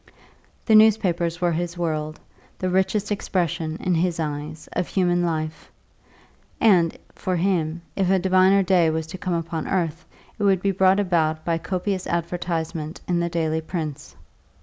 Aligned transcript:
The 0.65 0.73
newspapers 0.73 1.39
were 1.41 1.51
his 1.51 1.77
world, 1.77 2.19
the 2.57 2.71
richest 2.71 3.11
expression, 3.11 3.75
in 3.79 3.93
his 3.93 4.19
eyes, 4.19 4.67
of 4.73 4.87
human 4.87 5.23
life; 5.23 5.71
and, 6.59 6.97
for 7.13 7.35
him, 7.35 7.83
if 7.95 8.09
a 8.09 8.17
diviner 8.17 8.63
day 8.63 8.89
was 8.89 9.05
to 9.05 9.19
come 9.19 9.35
upon 9.35 9.67
earth, 9.67 10.03
it 10.39 10.43
would 10.43 10.59
be 10.63 10.71
brought 10.71 10.99
about 10.99 11.45
by 11.45 11.59
copious 11.59 12.07
advertisement 12.07 12.99
in 13.07 13.19
the 13.19 13.29
daily 13.29 13.61
prints. 13.61 14.15